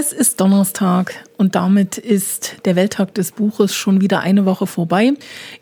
Es 0.00 0.12
ist 0.12 0.40
Donnerstag 0.40 1.12
und 1.38 1.56
damit 1.56 1.98
ist 1.98 2.58
der 2.64 2.76
Welttag 2.76 3.14
des 3.14 3.32
Buches 3.32 3.74
schon 3.74 4.00
wieder 4.00 4.20
eine 4.20 4.46
Woche 4.46 4.68
vorbei. 4.68 5.14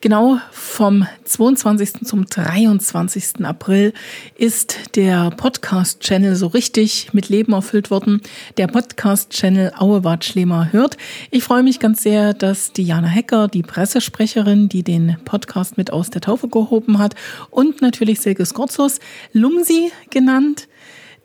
Genau 0.03 0.39
vom 0.51 1.07
22. 1.25 2.05
zum 2.05 2.27
23. 2.27 3.47
April 3.47 3.95
ist 4.35 4.95
der 4.95 5.31
Podcast-Channel 5.31 6.37
so 6.37 6.49
richtig 6.49 7.15
mit 7.15 7.31
Leben 7.31 7.55
erfüllt 7.55 7.91
worden. 7.91 8.21
Der 8.59 8.67
Podcast-Channel 8.67 9.73
Auebad 9.79 10.23
Schlemer 10.23 10.71
hört. 10.71 10.99
Ich 11.31 11.43
freue 11.43 11.63
mich 11.63 11.81
ganz 11.81 12.03
sehr, 12.03 12.35
dass 12.35 12.75
Diana 12.75 13.09
Hecker, 13.09 13.49
die 13.49 13.63
Pressesprecherin, 13.63 14.69
die 14.69 14.83
den 14.83 15.17
Podcast 15.25 15.79
mit 15.79 15.91
aus 15.91 16.11
der 16.11 16.21
Taufe 16.21 16.49
gehoben 16.49 16.99
hat 16.99 17.15
und 17.49 17.81
natürlich 17.81 18.21
Silke 18.21 18.45
Skorzos, 18.45 18.99
Lumsi 19.33 19.93
genannt, 20.11 20.69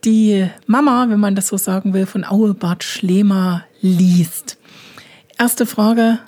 die 0.04 0.50
Mama, 0.66 1.08
wenn 1.10 1.20
man 1.20 1.36
das 1.36 1.48
so 1.48 1.58
sagen 1.58 1.94
will, 1.94 2.06
von 2.06 2.24
Auebad 2.24 2.84
Schlemer 2.84 3.66
liest. 3.82 4.58
Erste 5.38 5.66
Frage, 5.66 6.20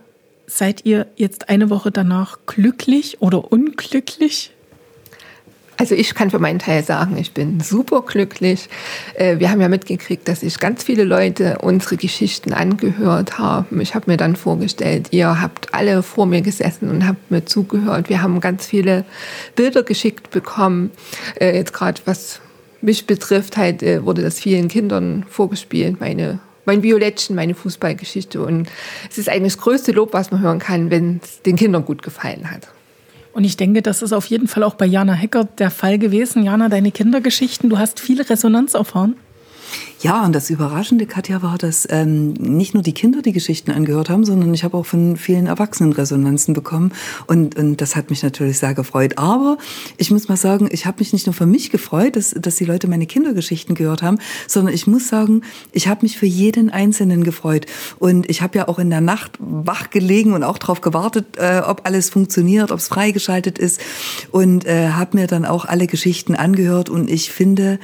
seid 0.48 0.86
ihr 0.86 1.08
jetzt 1.16 1.50
eine 1.50 1.70
Woche 1.70 1.92
danach 1.92 2.40
glücklich 2.46 3.22
oder 3.22 3.52
unglücklich? 3.52 4.52
Also 5.78 5.96
ich 5.96 6.14
kann 6.14 6.30
für 6.30 6.38
meinen 6.40 6.60
Teil 6.60 6.84
sagen, 6.84 7.18
ich 7.18 7.32
bin 7.32 7.60
super 7.60 8.04
glücklich. 8.04 8.70
Äh, 9.16 9.40
wir 9.40 9.50
haben 9.50 9.60
ja 9.60 9.70
mitgekriegt, 9.70 10.28
dass 10.28 10.42
sich 10.42 10.60
ganz 10.60 10.84
viele 10.84 11.04
Leute 11.04 11.58
unsere 11.62 11.98
Geschichten 11.98 12.54
angehört 12.54 13.40
haben. 13.40 13.82
Ich 13.82 13.96
habe 13.96 14.12
mir 14.12 14.18
dann 14.18 14.36
vorgestellt, 14.36 15.08
ihr 15.12 15.42
habt 15.42 15.74
alle 15.74 16.04
vor 16.04 16.28
mir 16.28 16.42
gesessen 16.42 16.90
und 16.90 17.08
habt 17.08 17.32
mir 17.32 17.46
zugehört. 17.46 18.08
Wir 18.08 18.22
haben 18.22 18.40
ganz 18.40 18.68
viele 18.68 19.04
Bilder 19.56 19.82
geschickt 19.82 20.30
bekommen. 20.30 20.92
Äh, 21.40 21.56
jetzt 21.56 21.74
gerade 21.74 22.02
was 22.06 22.40
mich 22.84 23.08
betrifft, 23.08 23.58
halt 23.58 23.82
äh, 23.82 24.06
wurde 24.06 24.22
das 24.22 24.40
vielen 24.40 24.68
Kindern 24.68 25.26
vorgespielt, 25.30 26.00
meine 26.00 26.40
mein 26.66 26.82
Violettchen, 26.82 27.36
meine 27.36 27.56
Fußballgeschichte. 27.56 28.42
Und 28.42 28.70
es 29.10 29.18
ist 29.18 29.30
eigentlich 29.30 29.54
das 29.54 29.62
größte 29.62 29.92
Lob, 29.92 30.14
was 30.14 30.32
man 30.32 30.42
hören 30.42 30.60
kann, 30.60 30.90
wenn 30.92 31.20
es 31.22 31.42
den 31.42 31.58
Kindern 31.58 31.84
gut 31.84 32.02
gefallen 32.04 32.50
hat. 32.50 32.70
Und 33.34 33.44
ich 33.44 33.58
denke, 33.58 33.82
das 33.82 34.02
ist 34.02 34.14
auf 34.14 34.28
jeden 34.28 34.48
Fall 34.48 34.64
auch 34.64 34.76
bei 34.76 34.86
Jana 34.86 35.14
Hecker 35.14 35.46
der 35.46 35.72
Fall 35.72 35.98
gewesen. 35.98 36.44
Jana, 36.44 36.70
deine 36.70 36.92
Kindergeschichten, 36.92 37.70
du 37.70 37.80
hast 37.80 38.00
viel 38.00 38.22
Resonanz 38.22 38.76
erfahren. 38.76 39.16
Ja, 40.04 40.26
und 40.26 40.34
das 40.34 40.50
Überraschende, 40.50 41.06
Katja, 41.06 41.42
war, 41.42 41.58
dass 41.58 41.88
ähm, 41.90 42.34
nicht 42.34 42.74
nur 42.74 42.84
die 42.84 42.92
Kinder 42.92 43.22
die 43.22 43.32
Geschichten 43.32 43.72
angehört 43.72 44.10
haben, 44.10 44.26
sondern 44.26 44.54
ich 44.54 44.66
habe 44.66 44.76
auch 44.76 44.86
von 44.86 45.16
vielen 45.16 45.48
Erwachsenen 45.48 45.94
Resonanzen 45.94 46.54
bekommen. 46.54 46.92
Und, 47.26 47.56
und 47.56 47.80
das 47.80 47.96
hat 47.96 48.10
mich 48.10 48.22
natürlich 48.22 48.60
sehr 48.60 48.74
gefreut. 48.74 49.18
Aber 49.18 49.58
ich 49.96 50.12
muss 50.12 50.28
mal 50.28 50.36
sagen, 50.36 50.68
ich 50.72 50.86
habe 50.86 50.98
mich 51.00 51.14
nicht 51.14 51.26
nur 51.26 51.34
für 51.34 51.46
mich 51.46 51.70
gefreut, 51.70 52.18
dass, 52.18 52.32
dass 52.32 52.58
die 52.58 52.66
Leute 52.66 52.90
meine 52.90 53.06
Kindergeschichten 53.06 53.76
gehört 53.76 54.04
haben, 54.04 54.20
sondern 54.46 54.74
ich 54.74 54.88
muss 54.88 55.08
sagen, 55.08 55.42
ich 55.72 55.88
habe 55.88 56.02
mich 56.02 56.18
für 56.18 56.26
jeden 56.26 56.70
Einzelnen 56.70 57.24
gefreut. 57.24 57.66
Und 57.98 58.30
ich 58.30 58.42
habe 58.42 58.58
ja 58.58 58.68
auch 58.68 58.80
in 58.80 58.90
der 58.90 59.00
Nacht 59.00 59.32
wach 59.40 59.90
gelegen 59.90 60.34
und 60.34 60.44
auch 60.44 60.58
darauf 60.58 60.82
gewartet, 60.82 61.38
äh, 61.38 61.62
ob 61.66 61.86
alles 61.86 62.10
funktioniert, 62.10 62.72
ob 62.72 62.80
es 62.80 62.90
freigeschaltet 62.90 63.58
ist. 63.58 63.80
Und 64.32 64.66
äh, 64.66 64.90
habe 64.90 65.18
mir 65.18 65.28
dann 65.28 65.46
auch 65.46 65.64
alle 65.64 65.88
Geschichten 65.88 66.36
angehört. 66.36 66.90
Und 66.90 67.10
ich 67.10 67.32
finde, 67.32 67.80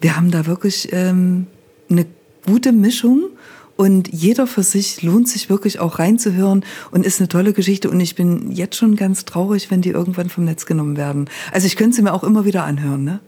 wir 0.00 0.16
haben 0.16 0.30
da 0.30 0.46
wirklich 0.46 0.88
ähm, 0.92 1.46
eine 1.90 2.06
gute 2.46 2.72
Mischung 2.72 3.30
und 3.76 4.08
jeder 4.12 4.48
für 4.48 4.64
sich 4.64 5.02
lohnt 5.02 5.28
sich 5.28 5.48
wirklich 5.48 5.78
auch 5.78 6.00
reinzuhören 6.00 6.64
und 6.90 7.06
ist 7.06 7.20
eine 7.20 7.28
tolle 7.28 7.52
Geschichte. 7.52 7.88
Und 7.88 8.00
ich 8.00 8.16
bin 8.16 8.50
jetzt 8.50 8.76
schon 8.76 8.96
ganz 8.96 9.24
traurig, 9.24 9.70
wenn 9.70 9.82
die 9.82 9.90
irgendwann 9.90 10.28
vom 10.30 10.44
Netz 10.44 10.66
genommen 10.66 10.96
werden. 10.96 11.30
Also 11.52 11.68
ich 11.68 11.76
könnte 11.76 11.94
sie 11.94 12.02
mir 12.02 12.12
auch 12.12 12.24
immer 12.24 12.44
wieder 12.44 12.64
anhören, 12.64 13.04
ne? 13.04 13.20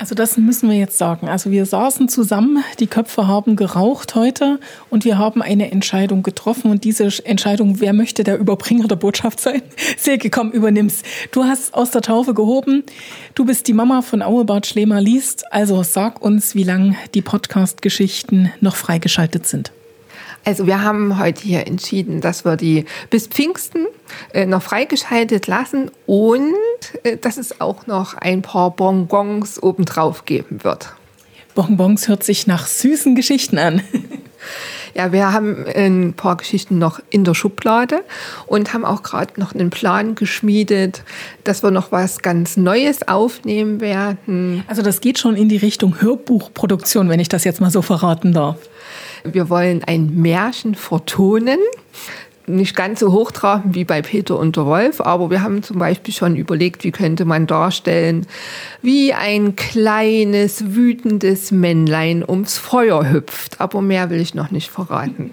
Also 0.00 0.14
das 0.14 0.36
müssen 0.36 0.70
wir 0.70 0.76
jetzt 0.76 0.96
sagen. 0.96 1.28
Also 1.28 1.50
wir 1.50 1.66
saßen 1.66 2.08
zusammen, 2.08 2.62
die 2.78 2.86
Köpfe 2.86 3.26
haben 3.26 3.56
geraucht 3.56 4.14
heute 4.14 4.60
und 4.90 5.04
wir 5.04 5.18
haben 5.18 5.42
eine 5.42 5.72
Entscheidung 5.72 6.22
getroffen 6.22 6.70
und 6.70 6.84
diese 6.84 7.08
Entscheidung, 7.24 7.80
wer 7.80 7.92
möchte 7.92 8.22
der 8.22 8.38
Überbringer 8.38 8.86
der 8.86 8.94
Botschaft 8.94 9.40
sein? 9.40 9.60
Silke, 9.98 10.30
komm, 10.30 10.52
übernimm's. 10.52 11.02
Du 11.32 11.42
hast 11.42 11.74
aus 11.74 11.90
der 11.90 12.02
Taufe 12.02 12.32
gehoben. 12.32 12.84
Du 13.34 13.44
bist 13.44 13.66
die 13.66 13.72
Mama 13.72 14.02
von 14.02 14.22
Auebart 14.22 14.66
Schlemer 14.66 15.00
liest. 15.00 15.52
Also 15.52 15.82
sag 15.82 16.22
uns, 16.22 16.54
wie 16.54 16.64
lange 16.64 16.94
die 17.14 17.22
Podcast-Geschichten 17.22 18.52
noch 18.60 18.76
freigeschaltet 18.76 19.48
sind. 19.48 19.72
Also 20.44 20.68
wir 20.68 20.82
haben 20.82 21.18
heute 21.18 21.42
hier 21.42 21.66
entschieden, 21.66 22.20
dass 22.20 22.44
wir 22.44 22.56
die 22.56 22.84
bis 23.10 23.26
Pfingsten 23.26 23.86
äh, 24.32 24.46
noch 24.46 24.62
freigeschaltet 24.62 25.48
lassen 25.48 25.90
und 26.06 26.54
dass 27.20 27.36
es 27.36 27.60
auch 27.60 27.86
noch 27.86 28.14
ein 28.14 28.42
paar 28.42 28.70
Bonbons 28.70 29.62
obendrauf 29.62 30.24
geben 30.24 30.64
wird. 30.64 30.94
Bonbons 31.54 32.08
hört 32.08 32.22
sich 32.22 32.46
nach 32.46 32.66
süßen 32.66 33.14
Geschichten 33.14 33.58
an. 33.58 33.82
Ja, 34.94 35.12
wir 35.12 35.32
haben 35.32 35.64
ein 35.74 36.14
paar 36.14 36.36
Geschichten 36.36 36.78
noch 36.78 37.00
in 37.10 37.22
der 37.22 37.34
Schublade 37.34 38.02
und 38.46 38.72
haben 38.72 38.84
auch 38.84 39.02
gerade 39.02 39.38
noch 39.38 39.54
einen 39.54 39.70
Plan 39.70 40.14
geschmiedet, 40.14 41.02
dass 41.44 41.62
wir 41.62 41.70
noch 41.70 41.92
was 41.92 42.20
ganz 42.20 42.56
Neues 42.56 43.06
aufnehmen 43.06 43.80
werden. 43.80 44.64
Also 44.66 44.82
das 44.82 45.00
geht 45.00 45.18
schon 45.18 45.36
in 45.36 45.48
die 45.48 45.56
Richtung 45.56 46.00
Hörbuchproduktion, 46.00 47.08
wenn 47.08 47.20
ich 47.20 47.28
das 47.28 47.44
jetzt 47.44 47.60
mal 47.60 47.70
so 47.70 47.82
verraten 47.82 48.32
darf. 48.32 48.56
Wir 49.24 49.48
wollen 49.48 49.84
ein 49.84 50.20
Märchen 50.20 50.74
vertonen. 50.74 51.58
Nicht 52.48 52.74
ganz 52.74 53.00
so 53.00 53.12
hochtrabend 53.12 53.74
wie 53.74 53.84
bei 53.84 54.00
Peter 54.00 54.38
und 54.38 54.56
der 54.56 54.64
Wolf, 54.64 55.00
aber 55.00 55.30
wir 55.30 55.42
haben 55.42 55.62
zum 55.62 55.78
Beispiel 55.78 56.14
schon 56.14 56.34
überlegt, 56.34 56.82
wie 56.82 56.90
könnte 56.90 57.24
man 57.24 57.46
darstellen, 57.46 58.26
wie 58.80 59.12
ein 59.12 59.54
kleines, 59.54 60.74
wütendes 60.74 61.50
Männlein 61.50 62.24
ums 62.26 62.56
Feuer 62.56 63.10
hüpft. 63.10 63.60
Aber 63.60 63.82
mehr 63.82 64.08
will 64.10 64.20
ich 64.20 64.34
noch 64.34 64.50
nicht 64.50 64.70
verraten. 64.70 65.32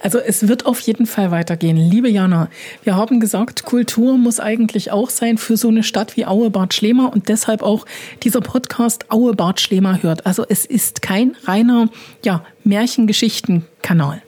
Also 0.00 0.18
es 0.18 0.48
wird 0.48 0.66
auf 0.66 0.80
jeden 0.80 1.06
Fall 1.06 1.30
weitergehen. 1.30 1.76
Liebe 1.76 2.08
Jana, 2.08 2.48
wir 2.82 2.96
haben 2.96 3.20
gesagt, 3.20 3.64
Kultur 3.64 4.16
muss 4.18 4.40
eigentlich 4.40 4.90
auch 4.90 5.10
sein 5.10 5.38
für 5.38 5.56
so 5.56 5.68
eine 5.68 5.82
Stadt 5.82 6.16
wie 6.16 6.26
Aue-Bad 6.26 6.74
Schlema 6.74 7.06
und 7.06 7.28
deshalb 7.28 7.62
auch 7.62 7.86
dieser 8.22 8.40
Podcast 8.40 9.10
Aue-Bad 9.10 9.60
Schlema 9.60 9.98
hört. 10.02 10.26
Also 10.26 10.44
es 10.48 10.64
ist 10.64 11.02
kein 11.02 11.36
reiner 11.44 11.88
ja, 12.24 12.44
Märchengeschichten-Kanal. 12.64 14.22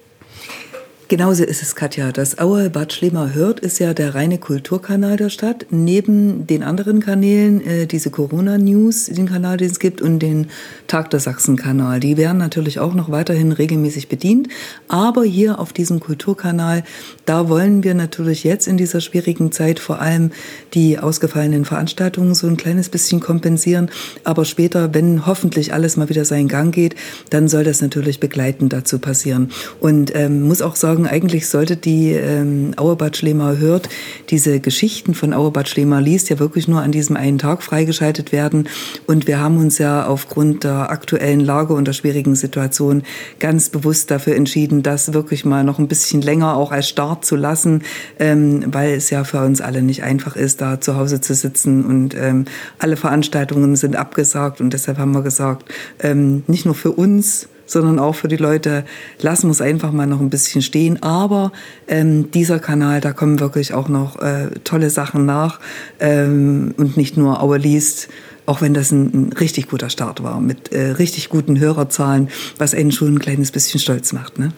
Genauso 1.15 1.45
ist 1.45 1.63
es, 1.63 1.77
Katja. 1.77 2.11
Das 2.11 2.39
Aue 2.39 2.71
Bad 2.71 2.93
Schlemer 2.93 3.35
hört 3.35 3.61
ist 3.61 3.79
ja 3.79 3.95
der 3.95 4.17
reine 4.17 4.39
Kulturkanal 4.39 5.17
der 5.17 5.31
Stadt. 5.31 5.67
Neben 5.71 6.49
den 6.49 6.65
anderen 6.65 6.99
Kanälen, 6.99 7.65
äh, 7.65 7.87
diese 7.87 8.11
Corona-News, 8.11 9.07
den 9.07 9.27
Kanal, 9.27 9.59
den 9.59 9.71
es 9.71 9.79
gibt, 9.79 10.03
und 10.03 10.19
den 10.19 10.49
Tag 10.89 11.11
der 11.11 11.21
Sachsen-Kanal. 11.21 12.01
Die 12.01 12.17
werden 12.17 12.39
natürlich 12.39 12.81
auch 12.81 12.95
noch 12.95 13.13
weiterhin 13.13 13.53
regelmäßig 13.53 14.09
bedient. 14.09 14.49
Aber 14.89 15.23
hier 15.23 15.61
auf 15.61 15.73
diesem 15.73 16.01
Kulturkanal, 16.01 16.83
da 17.27 17.49
wollen 17.49 17.85
wir 17.85 17.95
natürlich 17.95 18.43
jetzt 18.43 18.67
in 18.67 18.77
dieser 18.77 19.01
schwierigen 19.01 19.53
Zeit 19.53 19.79
vor 19.79 20.01
allem 20.01 20.33
die 20.75 20.99
ausgefallenen 20.99 21.65
Veranstaltungen 21.65 22.35
so 22.35 22.49
ein 22.49 22.57
kleines 22.57 22.89
bisschen 22.89 23.21
kompensieren. 23.21 23.89
Aber 24.25 24.45
später, 24.45 24.93
wenn 24.95 25.27
hoffentlich 25.27 25.73
alles 25.73 25.97
mal 25.97 26.09
wieder 26.09 26.25
seinen 26.25 26.49
Gang 26.49 26.75
geht, 26.75 26.97
dann 27.31 27.47
soll 27.47 27.63
das 27.63 27.81
natürlich 27.81 28.19
begleitend 28.19 28.73
dazu 28.73 28.99
passieren. 28.99 29.53
Und 29.79 30.13
ähm, 30.17 30.43
muss 30.43 30.61
auch 30.61 30.75
sagen, 30.75 31.04
sagen, 31.05 31.07
eigentlich 31.07 31.49
sollte 31.49 31.77
die 31.77 32.13
ähm, 32.13 32.73
Auerbad 32.77 33.17
Schlemer 33.17 33.59
hört, 33.59 33.89
diese 34.31 34.61
Geschichten 34.61 35.15
von 35.15 35.33
Auerbad 35.33 35.69
Schlemer 35.69 36.01
liest, 36.01 36.31
ja 36.31 36.39
wirklich 36.39 36.69
nur 36.69 36.81
an 36.81 36.93
diesem 36.93 37.17
einen 37.17 37.39
Tag 37.39 37.63
freigeschaltet 37.63 38.33
werden. 38.33 38.69
Und 39.07 39.27
wir 39.27 39.39
haben 39.41 39.59
uns 39.59 39.79
ja 39.79 40.07
aufgrund 40.07 40.65
der 40.65 40.91
aktuellen 40.91 41.41
Lage 41.41 41.75
und 41.75 41.87
der 41.87 41.93
schwierigen 41.93 42.35
Situation 42.35 43.03
ganz 43.39 43.69
bewusst 43.71 44.11
dafür 44.11 44.37
entschieden, 44.37 44.83
das 44.83 45.13
wirklich 45.13 45.45
mal 45.45 45.65
noch 45.65 45.79
ein 45.79 45.89
bisschen 45.89 46.23
länger 46.23 46.57
auch 46.57 46.73
als 46.73 46.89
Start 46.89 47.25
zu 47.25 47.37
lassen, 47.37 47.83
ähm, 48.19 48.65
weil 48.73 48.95
es 48.95 49.11
ja 49.11 49.25
für 49.25 49.45
uns 49.45 49.61
alle 49.61 49.83
nicht 49.83 50.03
einfach 50.03 50.37
ist, 50.37 50.61
da 50.61 50.81
zu 50.81 50.97
Hause 50.97 51.21
zu 51.21 51.35
sitzen 51.35 51.85
und 51.85 52.15
ähm, 52.15 52.47
alle 52.79 52.97
Veranstaltungen 52.97 53.77
sind 53.77 53.97
abgesagt 53.97 54.61
und 54.61 54.73
deshalb 54.73 54.99
haben 54.99 55.13
wir 55.13 55.23
gesagt, 55.23 55.71
ähm, 56.01 56.43
nicht 56.47 56.65
nur 56.65 56.75
für 56.75 56.93
uns, 56.93 57.49
sondern 57.67 57.99
auch 57.99 58.15
für 58.15 58.29
die 58.29 58.37
Leute, 58.37 58.85
lassen 59.21 59.49
wir 59.49 59.53
es 59.53 59.61
einfach 59.61 59.93
mal 59.93 60.07
noch 60.07 60.21
ein 60.21 60.31
bisschen 60.31 60.63
stehen. 60.63 61.03
Aber 61.03 61.53
ähm, 61.89 62.31
dieser 62.31 62.59
Kanal, 62.59 63.01
da 63.01 63.13
kommen 63.13 63.41
wirklich 63.41 63.75
auch 63.75 63.89
noch 63.89 64.21
äh, 64.21 64.51
tolle 64.65 64.91
Sachen 64.91 65.27
nach 65.27 65.61
ähm, 66.01 66.75
und 66.77 66.97
nicht 66.97 67.17
nur 67.17 67.43
Aue 67.43 67.59
liest, 67.59 68.09
auch 68.47 68.61
wenn 68.61 68.75
das 68.75 68.93
ein, 68.93 69.29
ein 69.29 69.33
richtig 69.33 69.69
guter 69.69 69.91
Start 69.91 70.23
war 70.23 70.41
mit 70.41 70.73
äh, 70.73 70.91
richtig 70.91 71.29
guten 71.29 71.59
Hörerzahlen, 71.59 72.29
was 72.59 72.75
einen 72.75 72.93
schon 72.93 73.15
ein 73.15 73.19
kleines 73.19 73.51
bisschen 73.51 73.81
stolz 73.81 74.13
macht. 74.13 74.39
Ne? 74.39 74.53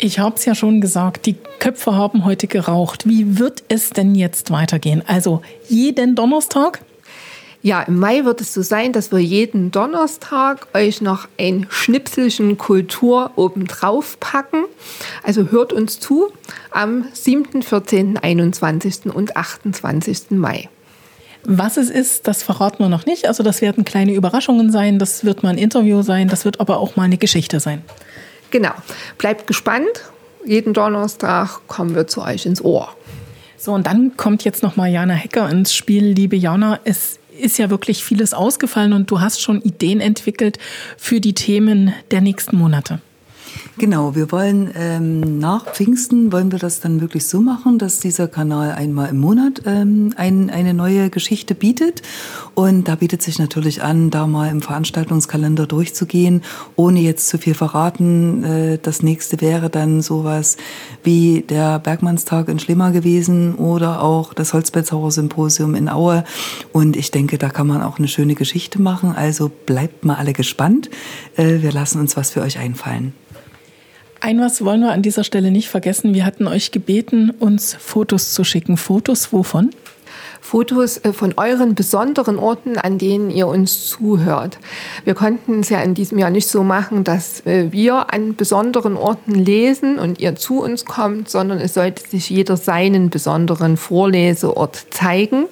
Ich 0.00 0.20
habe 0.20 0.36
es 0.36 0.44
ja 0.44 0.54
schon 0.54 0.80
gesagt, 0.80 1.26
die 1.26 1.34
Köpfe 1.58 1.96
haben 1.96 2.24
heute 2.24 2.46
geraucht. 2.46 3.08
Wie 3.08 3.38
wird 3.38 3.64
es 3.68 3.90
denn 3.90 4.14
jetzt 4.14 4.52
weitergehen? 4.52 5.02
Also 5.04 5.42
jeden 5.68 6.14
Donnerstag 6.14 6.80
ja, 7.60 7.82
im 7.82 7.98
Mai 7.98 8.24
wird 8.24 8.40
es 8.40 8.54
so 8.54 8.62
sein, 8.62 8.92
dass 8.92 9.10
wir 9.10 9.18
jeden 9.18 9.70
Donnerstag 9.70 10.68
euch 10.74 11.00
noch 11.00 11.28
ein 11.38 11.66
Schnipselchen 11.70 12.56
Kultur 12.56 13.32
obendrauf 13.34 14.20
packen. 14.20 14.64
Also 15.24 15.50
hört 15.50 15.72
uns 15.72 15.98
zu 15.98 16.32
am 16.70 17.06
7., 17.12 17.62
14., 17.62 18.18
21. 18.18 19.06
und 19.12 19.36
28. 19.36 20.30
Mai. 20.30 20.68
Was 21.44 21.76
es 21.76 21.90
ist, 21.90 22.28
das 22.28 22.42
verraten 22.42 22.78
wir 22.78 22.88
noch 22.88 23.06
nicht. 23.06 23.26
Also 23.26 23.42
das 23.42 23.60
werden 23.60 23.84
kleine 23.84 24.12
Überraschungen 24.14 24.70
sein, 24.70 24.98
das 24.98 25.24
wird 25.24 25.42
mal 25.42 25.50
ein 25.50 25.58
Interview 25.58 26.02
sein, 26.02 26.28
das 26.28 26.44
wird 26.44 26.60
aber 26.60 26.78
auch 26.78 26.96
mal 26.96 27.04
eine 27.04 27.18
Geschichte 27.18 27.58
sein. 27.58 27.82
Genau. 28.50 28.72
Bleibt 29.18 29.46
gespannt. 29.46 30.10
Jeden 30.44 30.72
Donnerstag 30.72 31.60
kommen 31.66 31.94
wir 31.94 32.06
zu 32.06 32.22
euch 32.22 32.46
ins 32.46 32.64
Ohr. 32.64 32.88
So, 33.56 33.72
und 33.72 33.86
dann 33.86 34.16
kommt 34.16 34.44
jetzt 34.44 34.62
nochmal 34.62 34.90
Jana 34.90 35.14
Hecker 35.14 35.50
ins 35.50 35.74
Spiel. 35.74 36.04
Liebe 36.04 36.36
Jana, 36.36 36.78
es 36.84 37.17
ist 37.38 37.58
ja 37.58 37.70
wirklich 37.70 38.04
vieles 38.04 38.34
ausgefallen 38.34 38.92
und 38.92 39.10
du 39.10 39.20
hast 39.20 39.40
schon 39.40 39.62
Ideen 39.62 40.00
entwickelt 40.00 40.58
für 40.96 41.20
die 41.20 41.34
Themen 41.34 41.94
der 42.10 42.20
nächsten 42.20 42.56
Monate. 42.56 43.00
Genau, 43.78 44.16
wir 44.16 44.32
wollen 44.32 44.72
ähm, 44.74 45.38
nach 45.38 45.66
Pfingsten 45.66 46.32
wollen 46.32 46.50
wir 46.50 46.58
das 46.58 46.80
dann 46.80 47.00
wirklich 47.00 47.26
so 47.26 47.40
machen, 47.40 47.78
dass 47.78 48.00
dieser 48.00 48.26
Kanal 48.26 48.72
einmal 48.72 49.10
im 49.10 49.18
Monat 49.18 49.62
ähm, 49.66 50.12
ein, 50.16 50.50
eine 50.50 50.74
neue 50.74 51.10
Geschichte 51.10 51.54
bietet. 51.54 52.02
Und 52.56 52.88
da 52.88 52.96
bietet 52.96 53.22
sich 53.22 53.38
natürlich 53.38 53.84
an, 53.84 54.10
da 54.10 54.26
mal 54.26 54.50
im 54.50 54.62
Veranstaltungskalender 54.62 55.68
durchzugehen, 55.68 56.42
ohne 56.74 56.98
jetzt 56.98 57.28
zu 57.28 57.38
viel 57.38 57.54
verraten. 57.54 58.42
Äh, 58.42 58.78
das 58.82 59.04
nächste 59.04 59.40
wäre 59.40 59.70
dann 59.70 60.02
sowas 60.02 60.56
wie 61.04 61.44
der 61.48 61.78
Bergmannstag 61.78 62.48
in 62.48 62.58
Schlimmer 62.58 62.90
gewesen 62.90 63.54
oder 63.54 64.02
auch 64.02 64.34
das 64.34 64.54
Holzbezauer 64.54 65.12
Symposium 65.12 65.76
in 65.76 65.88
Aue. 65.88 66.24
Und 66.72 66.96
ich 66.96 67.12
denke, 67.12 67.38
da 67.38 67.48
kann 67.48 67.68
man 67.68 67.82
auch 67.82 67.98
eine 67.98 68.08
schöne 68.08 68.34
Geschichte 68.34 68.82
machen. 68.82 69.14
Also 69.14 69.48
bleibt 69.66 70.04
mal 70.04 70.16
alle 70.16 70.32
gespannt. 70.32 70.90
Äh, 71.36 71.62
wir 71.62 71.70
lassen 71.70 72.00
uns 72.00 72.16
was 72.16 72.32
für 72.32 72.42
euch 72.42 72.58
einfallen. 72.58 73.12
Ein 74.20 74.40
was 74.40 74.64
wollen 74.64 74.80
wir 74.80 74.90
an 74.90 75.02
dieser 75.02 75.22
Stelle 75.22 75.52
nicht 75.52 75.68
vergessen. 75.68 76.12
Wir 76.12 76.24
hatten 76.24 76.48
euch 76.48 76.72
gebeten, 76.72 77.30
uns 77.38 77.74
Fotos 77.74 78.32
zu 78.32 78.42
schicken. 78.42 78.76
Fotos 78.76 79.32
wovon? 79.32 79.70
Fotos 80.40 80.96
äh, 81.04 81.12
von 81.12 81.34
euren 81.36 81.74
besonderen 81.74 82.38
Orten, 82.38 82.78
an 82.78 82.98
denen 82.98 83.30
ihr 83.30 83.46
uns 83.46 83.86
zuhört. 83.86 84.58
Wir 85.04 85.14
konnten 85.14 85.60
es 85.60 85.68
ja 85.68 85.80
in 85.82 85.94
diesem 85.94 86.18
Jahr 86.18 86.30
nicht 86.30 86.48
so 86.48 86.64
machen, 86.64 87.04
dass 87.04 87.44
äh, 87.46 87.70
wir 87.70 88.12
an 88.12 88.34
besonderen 88.34 88.96
Orten 88.96 89.34
lesen 89.34 89.98
und 89.98 90.20
ihr 90.20 90.34
zu 90.36 90.62
uns 90.62 90.84
kommt, 90.84 91.28
sondern 91.28 91.60
es 91.60 91.74
sollte 91.74 92.08
sich 92.08 92.30
jeder 92.30 92.56
seinen 92.56 93.10
besonderen 93.10 93.76
Vorleseort 93.76 94.86
zeigen. 94.90 95.44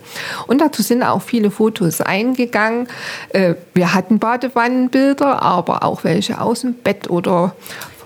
Und 0.47 0.61
dazu 0.61 0.83
sind 0.83 1.03
auch 1.03 1.23
viele 1.23 1.51
Fotos 1.51 2.01
eingegangen. 2.01 2.89
Äh, 3.29 3.55
wir 3.75 3.95
hatten 3.95 4.19
Badewannenbilder, 4.19 5.43
aber 5.43 5.85
auch 5.85 6.03
welche 6.03 6.41
aus 6.41 6.63
dem 6.63 6.75
Bett 6.75 7.11
oder 7.11 7.55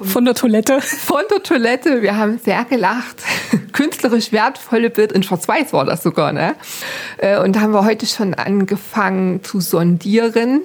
von 0.02 0.24
der 0.24 0.34
Toilette. 0.34 0.80
Von 0.80 1.22
der 1.30 1.42
Toilette. 1.42 2.02
Wir 2.02 2.16
haben 2.16 2.38
sehr 2.38 2.64
gelacht. 2.64 3.16
Künstlerisch 3.72 4.32
wertvolle 4.32 4.90
Bild 4.90 5.12
in 5.12 5.22
Schwarz-Weiß 5.22 5.72
war 5.72 5.84
das 5.84 6.02
sogar. 6.02 6.32
Ne? 6.32 6.54
Äh, 7.18 7.38
und 7.40 7.56
da 7.56 7.60
haben 7.60 7.72
wir 7.72 7.84
heute 7.84 8.06
schon 8.06 8.34
angefangen 8.34 9.42
zu 9.44 9.60
sondieren 9.60 10.62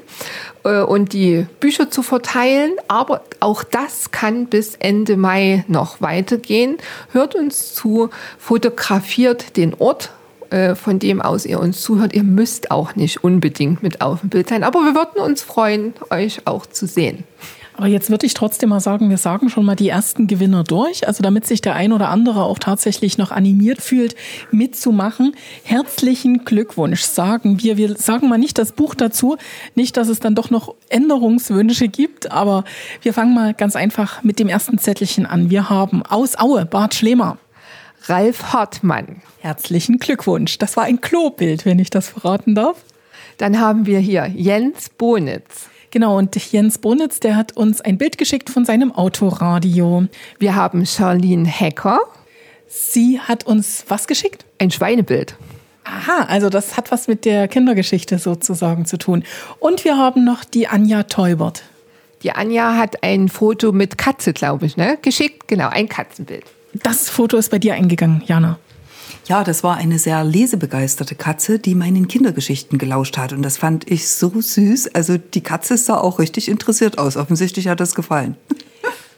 äh, 0.63 0.81
und 0.81 1.13
die 1.13 1.45
Bücher 1.59 1.89
zu 1.89 2.01
verteilen. 2.01 2.73
Aber 2.87 3.21
auch 3.39 3.63
das 3.63 4.11
kann 4.11 4.47
bis 4.47 4.75
Ende 4.75 5.17
Mai 5.17 5.65
noch 5.67 6.01
weitergehen. 6.01 6.77
Hört 7.11 7.35
uns 7.35 7.73
zu, 7.73 8.09
fotografiert 8.37 9.57
den 9.57 9.73
Ort 9.75 10.11
äh, 10.49 10.75
von 10.75 10.99
dem 10.99 11.21
aus 11.21 11.45
ihr 11.45 11.59
uns 11.59 11.81
zuhört. 11.81 12.13
Ihr 12.13 12.23
müsst 12.23 12.71
auch 12.71 12.95
nicht 12.95 13.23
unbedingt 13.23 13.83
mit 13.83 14.01
auf 14.01 14.21
dem 14.21 14.29
Bild 14.29 14.49
sein, 14.49 14.63
aber 14.63 14.79
wir 14.79 14.95
würden 14.95 15.21
uns 15.21 15.41
freuen, 15.41 15.93
euch 16.09 16.41
auch 16.45 16.65
zu 16.65 16.87
sehen. 16.87 17.23
Aber 17.77 17.87
jetzt 17.87 18.09
würde 18.09 18.25
ich 18.25 18.33
trotzdem 18.33 18.69
mal 18.69 18.79
sagen, 18.79 19.09
wir 19.09 19.17
sagen 19.17 19.49
schon 19.49 19.65
mal 19.65 19.75
die 19.75 19.89
ersten 19.89 20.27
Gewinner 20.27 20.63
durch, 20.63 21.07
also 21.07 21.21
damit 21.21 21.45
sich 21.45 21.59
der 21.59 21.75
ein 21.75 21.91
oder 21.91 22.09
andere 22.09 22.43
auch 22.43 22.57
tatsächlich 22.57 23.17
noch 23.17 23.31
animiert 23.31 23.81
fühlt, 23.81 24.15
mitzumachen. 24.51 25.35
Herzlichen 25.63 26.45
Glückwunsch, 26.45 27.01
sagen 27.01 27.61
wir. 27.61 27.75
Wir 27.75 27.95
sagen 27.95 28.29
mal 28.29 28.37
nicht 28.37 28.57
das 28.57 28.71
Buch 28.71 28.95
dazu, 28.95 29.37
nicht, 29.75 29.97
dass 29.97 30.07
es 30.07 30.19
dann 30.19 30.35
doch 30.35 30.49
noch 30.49 30.73
Änderungswünsche 30.87 31.89
gibt, 31.89 32.31
aber 32.31 32.63
wir 33.01 33.13
fangen 33.13 33.33
mal 33.33 33.53
ganz 33.53 33.75
einfach 33.75 34.23
mit 34.23 34.39
dem 34.39 34.47
ersten 34.47 34.77
Zettelchen 34.77 35.25
an. 35.25 35.49
Wir 35.49 35.69
haben 35.69 36.01
aus 36.03 36.37
Aue 36.37 36.65
Bart 36.65 36.95
Schlemer. 36.95 37.37
Ralf 38.07 38.53
Hartmann. 38.53 39.21
Herzlichen 39.39 39.97
Glückwunsch. 39.97 40.59
Das 40.59 40.77
war 40.77 40.83
ein 40.85 41.01
Klobild, 41.01 41.65
wenn 41.65 41.79
ich 41.79 41.89
das 41.89 42.09
verraten 42.09 42.55
darf. 42.55 42.77
Dann 43.37 43.59
haben 43.59 43.85
wir 43.85 43.99
hier 43.99 44.27
Jens 44.27 44.89
Bonitz. 44.89 45.69
Genau, 45.95 46.17
und 46.17 46.35
Jens 46.51 46.77
Bonitz, 46.77 47.21
der 47.21 47.37
hat 47.37 47.55
uns 47.55 47.79
ein 47.79 47.97
Bild 47.97 48.17
geschickt 48.17 48.49
von 48.49 48.65
seinem 48.65 48.91
Autoradio. 48.91 50.07
Wir 50.39 50.53
haben 50.53 50.85
Charlene 50.85 51.47
Hecker. 51.47 52.01
Sie 52.67 53.17
hat 53.21 53.45
uns 53.45 53.85
was 53.87 54.05
geschickt? 54.05 54.43
Ein 54.59 54.71
Schweinebild. 54.71 55.37
Aha, 55.85 56.25
also 56.27 56.49
das 56.49 56.75
hat 56.75 56.91
was 56.91 57.07
mit 57.07 57.23
der 57.23 57.47
Kindergeschichte 57.47 58.17
sozusagen 58.17 58.85
zu 58.85 58.97
tun. 58.97 59.23
Und 59.59 59.85
wir 59.85 59.95
haben 59.95 60.25
noch 60.25 60.43
die 60.43 60.67
Anja 60.67 61.03
Teubert. 61.03 61.63
Die 62.23 62.33
Anja 62.33 62.75
hat 62.75 63.01
ein 63.01 63.29
Foto 63.29 63.71
mit 63.71 63.97
Katze, 63.97 64.33
glaube 64.33 64.65
ich, 64.65 64.75
ne? 64.75 64.97
geschickt. 65.01 65.47
Genau, 65.47 65.69
ein 65.69 65.87
Katzenbild. 65.87 66.43
Das 66.73 67.09
Foto 67.09 67.37
ist 67.37 67.51
bei 67.51 67.59
dir 67.59 67.73
eingegangen, 67.73 68.21
Jana. 68.25 68.59
Ja, 69.27 69.43
das 69.43 69.63
war 69.63 69.77
eine 69.77 69.97
sehr 69.97 70.23
lesebegeisterte 70.23 71.15
Katze, 71.15 71.57
die 71.57 71.73
meinen 71.73 72.07
Kindergeschichten 72.07 72.77
gelauscht 72.77 73.17
hat. 73.17 73.33
Und 73.33 73.41
das 73.41 73.57
fand 73.57 73.89
ich 73.89 74.07
so 74.07 74.31
süß. 74.39 74.93
Also 74.93 75.17
die 75.17 75.41
Katze 75.41 75.77
sah 75.77 75.97
auch 75.97 76.19
richtig 76.19 76.47
interessiert 76.47 76.99
aus. 76.99 77.17
Offensichtlich 77.17 77.67
hat 77.67 77.79
das 77.79 77.95
gefallen. 77.95 78.35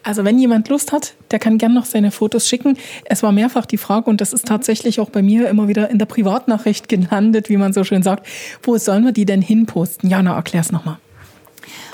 Also 0.04 0.24
wenn 0.24 0.40
jemand 0.40 0.70
Lust 0.70 0.94
hat, 0.94 1.16
der 1.32 1.40
kann 1.40 1.58
gern 1.58 1.74
noch 1.74 1.84
seine 1.84 2.12
Fotos 2.12 2.48
schicken. 2.48 2.78
Es 3.04 3.22
war 3.22 3.34
mehrfach 3.34 3.66
die 3.66 3.76
Frage, 3.78 4.10
und 4.10 4.22
das 4.22 4.32
ist 4.32 4.46
tatsächlich 4.46 5.02
auch 5.02 5.10
bei 5.10 5.22
mir 5.22 5.50
immer 5.50 5.68
wieder 5.68 5.90
in 5.90 6.00
der 6.00 6.06
Privatnachricht 6.06 6.88
gelandet, 6.88 7.50
wie 7.50 7.58
man 7.58 7.74
so 7.74 7.84
schön 7.84 8.04
sagt, 8.04 8.26
wo 8.64 8.78
sollen 8.78 9.04
wir 9.04 9.12
die 9.12 9.26
denn 9.26 9.42
hinposten? 9.42 10.10
Jana, 10.10 10.34
erklär's 10.38 10.72
nochmal. 10.72 11.00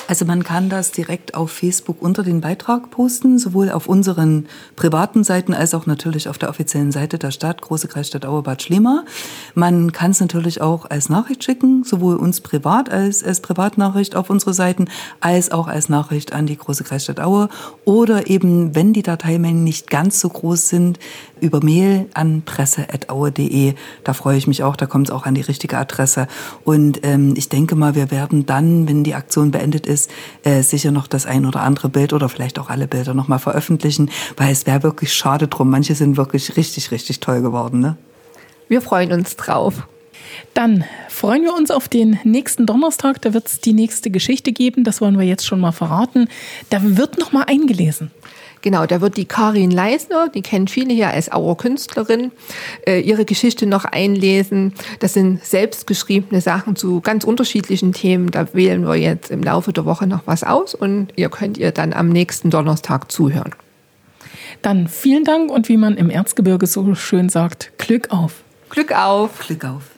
Also 0.08 0.26
man 0.26 0.44
kann 0.44 0.70
das 0.70 0.92
direkt 0.92 1.34
auf 1.34 1.52
Facebook 1.52 2.02
unter 2.02 2.24
den 2.24 2.42
Beitrag 2.42 2.92
posten, 2.92 3.40
sowohl 3.40 3.72
auf 3.72 3.88
unseren 3.88 4.48
privaten 4.76 5.24
Seiten 5.24 5.54
als 5.54 5.74
auch 5.74 5.86
natürlich 5.86 6.28
auf 6.28 6.38
der 6.38 6.50
offiziellen 6.50 6.92
Seite 6.92 7.18
der 7.18 7.32
Stadt, 7.32 7.62
Große 7.62 7.88
Kreisstadt 7.88 8.26
Auerbad 8.26 8.62
Schlema. 8.62 9.06
Man 9.56 9.92
kann 9.92 10.12
es 10.12 10.20
natürlich 10.20 10.62
auch 10.62 10.90
als 10.90 11.10
Nachricht 11.10 11.44
schicken, 11.44 11.84
sowohl 11.84 12.18
uns 12.18 12.42
privat 12.42 12.92
als, 12.92 13.24
als 13.24 13.40
Privatnachricht 13.40 14.16
auf 14.16 14.30
unsere 14.30 14.54
Seiten, 14.54 14.86
als 15.22 15.52
auch 15.52 15.68
als 15.68 15.90
Nachricht 15.90 16.34
an 16.34 16.46
die 16.46 16.58
Große 16.58 16.84
Kreisstadt 16.84 17.20
Aue. 17.20 17.50
Oder 17.86 18.28
eben, 18.28 18.76
wenn 18.76 18.94
die 18.94 19.04
Dateimengen 19.04 19.64
nicht 19.64 19.90
ganz 19.90 20.20
so 20.20 20.30
groß 20.30 20.70
sind, 20.70 21.00
über 21.40 21.64
Mail 21.64 22.08
an 22.14 22.44
presse.aue.de. 22.46 23.74
Da 24.04 24.14
freue 24.14 24.38
ich 24.38 24.48
mich 24.48 24.64
auch, 24.64 24.76
da 24.76 24.86
kommt 24.86 25.10
es 25.10 25.14
auch 25.14 25.26
an 25.26 25.36
die 25.36 25.42
richtige 25.42 25.78
Adresse. 25.78 26.28
Und 26.64 27.02
ähm, 27.04 27.34
ich 27.36 27.50
denke 27.50 27.76
mal, 27.76 27.96
wir 27.96 28.12
werden 28.12 28.46
dann, 28.46 28.88
wenn 28.88 29.04
die 29.04 29.16
Aktion 29.16 29.52
beendet 29.52 29.63
ist, 29.72 30.10
äh, 30.44 30.62
sicher 30.62 30.92
noch 30.92 31.08
das 31.08 31.26
ein 31.26 31.46
oder 31.46 31.62
andere 31.62 31.90
Bild 31.90 32.14
oder 32.14 32.30
vielleicht 32.30 32.60
auch 32.60 32.70
alle 32.70 32.88
Bilder 32.88 33.14
nochmal 33.14 33.40
veröffentlichen, 33.40 34.10
weil 34.38 34.52
es 34.52 34.66
wäre 34.66 34.84
wirklich 34.84 35.14
schade 35.14 35.48
drum. 35.48 35.70
Manche 35.70 35.96
sind 35.96 36.18
wirklich 36.18 36.58
richtig, 36.58 36.92
richtig 36.92 37.20
toll 37.20 37.42
geworden. 37.42 37.80
Ne? 37.80 37.98
Wir 38.68 38.82
freuen 38.82 39.12
uns 39.12 39.36
drauf. 39.36 39.88
Dann 40.54 40.84
freuen 41.10 41.44
wir 41.44 41.54
uns 41.54 41.72
auf 41.72 41.88
den 41.88 42.20
nächsten 42.24 42.66
Donnerstag. 42.66 43.22
Da 43.22 43.34
wird 43.34 43.48
es 43.48 43.60
die 43.60 43.74
nächste 43.74 44.10
Geschichte 44.10 44.52
geben. 44.52 44.84
Das 44.84 45.02
wollen 45.02 45.18
wir 45.18 45.26
jetzt 45.26 45.46
schon 45.46 45.60
mal 45.60 45.72
verraten. 45.72 46.28
Da 46.70 46.80
wird 46.82 47.20
noch 47.20 47.32
mal 47.32 47.44
eingelesen. 47.44 48.12
Genau, 48.64 48.86
da 48.86 49.02
wird 49.02 49.18
die 49.18 49.26
Karin 49.26 49.72
Leisner, 49.72 50.30
die 50.30 50.42
kennen 50.42 50.70
viele 50.70 50.94
hier 50.94 51.10
als 51.10 51.30
Auer 51.30 51.58
Künstlerin, 51.58 52.32
äh, 52.88 53.02
ihre 53.02 53.26
Geschichte 53.26 53.66
noch 53.66 53.84
einlesen. 53.84 54.74
Das 55.00 55.14
sind 55.14 55.44
selbstgeschriebene 55.44 56.40
Sachen 56.40 56.78
zu 56.78 57.02
ganz 57.02 57.26
unterschiedlichen 57.26 57.92
Themen. 57.92 58.32
Da 58.32 58.54
wählen 58.54 58.88
wir 58.88 58.96
jetzt 58.96 59.32
im 59.32 59.44
Laufe 59.44 59.74
der 59.74 59.84
Woche 59.84 60.08
noch 60.08 60.22
was 60.28 60.46
aus 60.46 60.74
und 60.74 61.10
ihr 61.18 61.28
könnt 61.28 61.58
ihr 61.58 61.72
dann 61.72 61.92
am 61.92 62.08
nächsten 62.08 62.50
Donnerstag 62.52 63.12
zuhören. 63.12 63.54
Dann 64.62 64.88
vielen 64.88 65.26
Dank 65.26 65.52
und 65.52 65.68
wie 65.68 65.76
man 65.76 65.98
im 65.98 66.10
Erzgebirge 66.10 66.66
so 66.66 66.96
schön 66.96 67.28
sagt, 67.28 67.78
Glück 67.78 68.12
auf. 68.12 68.44
Glück 68.70 68.94
auf. 68.94 69.40
Glück 69.40 69.66
auf. 69.66 69.93